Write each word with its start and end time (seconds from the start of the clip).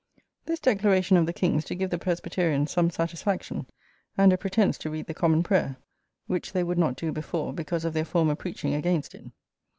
This 0.47 0.59
declaration 0.59 1.15
of 1.15 1.27
the 1.27 1.31
King's 1.31 1.63
do 1.63 1.75
give 1.75 1.91
the 1.91 1.99
Presbyterians 1.99 2.71
some 2.71 2.89
satisfaction, 2.89 3.67
and 4.17 4.33
a 4.33 4.37
pretence 4.39 4.79
to 4.79 4.89
read 4.89 5.05
the 5.05 5.13
Common 5.13 5.43
Prayer, 5.43 5.77
which 6.25 6.53
they 6.53 6.63
would 6.63 6.79
not 6.79 6.95
do 6.95 7.11
before 7.11 7.53
because 7.53 7.85
of 7.85 7.93
their 7.93 8.03
former 8.03 8.33
preaching 8.33 8.73
against 8.73 9.13
it. 9.13 9.25